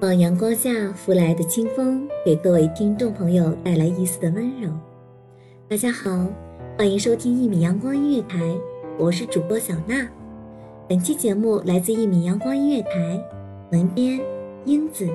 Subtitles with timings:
[0.00, 4.70] 往阳光下拂来的清风，给各位听众朋友带来一丝的温柔。
[5.68, 6.24] 大家好，
[6.76, 8.38] 欢迎收听一米阳光音乐台，
[8.96, 10.08] 我是主播小娜。
[10.88, 13.20] 本期节目来自一米阳光音乐台，
[13.72, 14.20] 文编
[14.66, 15.08] 英子。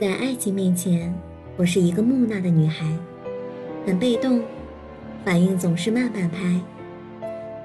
[0.00, 1.12] 在爱情面前，
[1.58, 2.86] 我是一个木讷的女孩，
[3.84, 4.40] 很被动，
[5.26, 6.58] 反应总是慢半拍。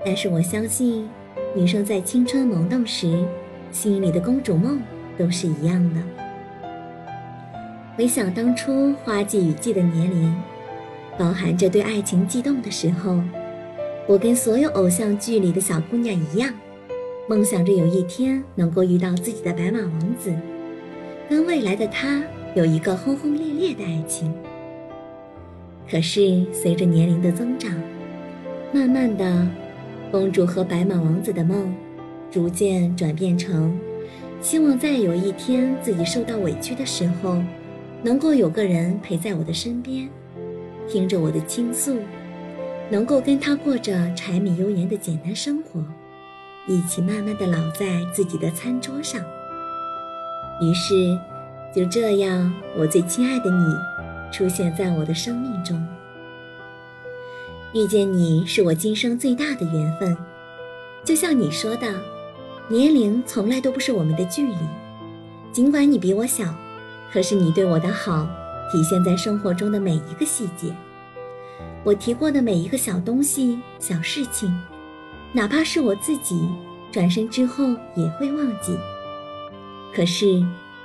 [0.06, 1.08] 但是我相信，
[1.56, 3.24] 女生在青春萌动时，
[3.72, 4.82] 心里的公主梦
[5.18, 6.02] 都是一样的。
[7.96, 10.36] 回想当初花季雨季的年龄，
[11.18, 13.18] 饱含着对爱情悸动的时候，
[14.10, 16.54] 我跟所有偶像剧里的小姑娘一样，
[17.30, 20.34] 梦想着有一天能够遇到自己的白马王子。
[21.30, 22.24] 跟未来的他
[22.56, 24.34] 有一个轰轰烈烈的爱情。
[25.90, 27.72] 可是随着年龄的增长，
[28.74, 29.48] 慢慢的，
[30.12, 31.74] 公主和白马王子的梦，
[32.32, 33.78] 逐渐转变成，
[34.42, 37.42] 希望在有一天自己受到委屈的时候，
[38.02, 40.10] 能够有个人陪在我的身边，
[40.88, 41.98] 听着我的倾诉，
[42.90, 45.84] 能够跟他过着柴米油盐的简单生活，
[46.68, 49.22] 一起慢慢的老在自己的餐桌上。
[50.62, 51.18] 于是，
[51.74, 53.76] 就这样，我最亲爱的你，
[54.32, 55.86] 出现在我的生命中。
[57.74, 60.16] 遇见你是我今生最大的缘分，
[61.04, 61.88] 就像你说的，
[62.70, 64.56] 年龄从来都不是我们的距离。
[65.52, 66.56] 尽管你比我小，
[67.12, 68.26] 可是你对我的好，
[68.72, 70.74] 体现在生活中的每一个细节。
[71.84, 74.58] 我提过的每一个小东西、小事情，
[75.34, 76.50] 哪怕是我自己，
[76.94, 78.78] 转身之后也会忘记。
[79.96, 80.26] 可是，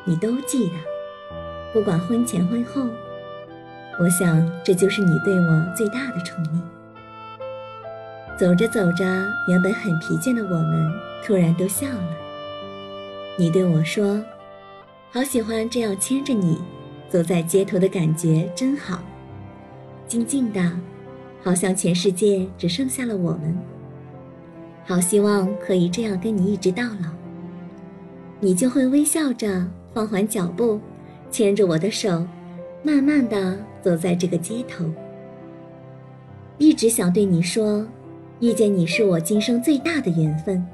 [0.05, 0.75] 你都记得，
[1.73, 2.87] 不管婚前婚后，
[3.99, 6.61] 我想这就是你对我最大的宠溺。
[8.39, 9.05] 走着走着，
[9.49, 10.93] 原本很疲倦的我们
[11.27, 12.17] 突然都笑了。
[13.37, 14.23] 你对我说
[15.11, 16.61] ：“好喜欢这样牵着你
[17.09, 19.03] 走在街头的感觉，真好。”
[20.07, 20.61] 静静的，
[21.43, 23.59] 好像全世界只剩下了我们。
[24.87, 27.20] 好希望可以这样跟你一直到老。
[28.41, 30.81] 你就会微笑着放缓脚步，
[31.31, 32.27] 牵着我的手，
[32.83, 34.87] 慢慢的走在这个街头。
[36.57, 37.87] 一直想对你说，
[38.41, 40.67] 遇见你是我今生最大的缘分。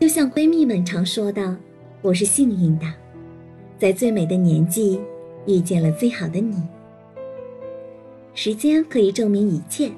[0.00, 1.56] 就像闺蜜们常说的，
[2.00, 2.86] 我是幸运的，
[3.78, 5.00] 在最美的年纪
[5.46, 6.60] 遇见了最好的你。
[8.34, 9.92] 时间可以证明一切，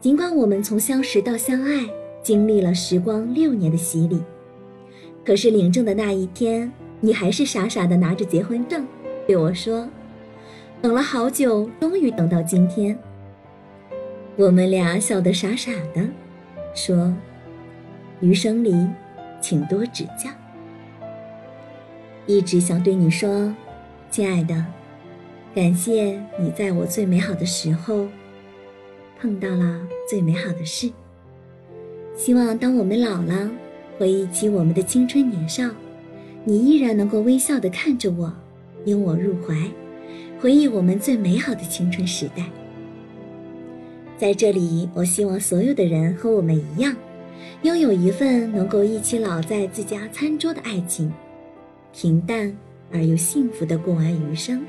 [0.00, 1.84] 尽管我们从相识到相爱，
[2.22, 4.22] 经历了时光六年的洗礼。
[5.26, 6.70] 可是领证的那一天，
[7.00, 8.86] 你还是傻傻的拿着结婚证，
[9.26, 9.88] 对我说
[10.80, 12.96] ：“等了好久，终于等到今天。”
[14.38, 16.08] 我们俩笑得傻傻的，
[16.74, 17.12] 说
[18.20, 18.72] ：“余生里，
[19.40, 20.30] 请多指教。”
[22.26, 23.52] 一直想对你说，
[24.12, 24.64] 亲爱的，
[25.52, 28.06] 感谢你在我最美好的时候，
[29.20, 30.88] 碰到了最美好的事。
[32.14, 33.50] 希望当我们老了。
[33.98, 35.68] 回忆起我们的青春年少，
[36.44, 38.32] 你依然能够微笑地看着我，
[38.84, 39.54] 拥我入怀，
[40.38, 42.44] 回忆我们最美好的青春时代。
[44.18, 46.94] 在这里，我希望所有的人和我们一样，
[47.62, 51.10] 拥有一份能够一起老在自家餐桌的爱情，
[51.92, 52.54] 平淡
[52.92, 54.62] 而又幸福的过完余生。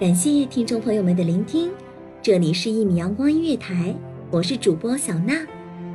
[0.00, 1.70] 感谢听众朋友们的聆听，
[2.20, 3.74] 这里是《一米阳光音乐台》，
[4.28, 5.34] 我是主播小娜，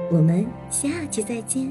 [0.10, 1.68] 我们下期再见。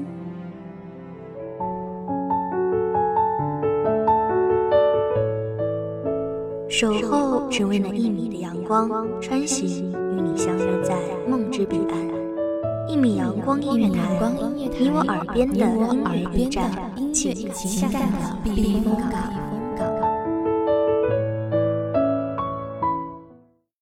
[6.69, 8.87] 守候只为那一米的阳光，
[9.19, 10.95] 穿行与你相约在
[11.27, 12.87] 梦之彼岸。
[12.87, 14.07] 一米阳光音乐台，
[14.55, 16.71] 你我耳边的音乐驿站，
[17.11, 19.33] 情感的避风港。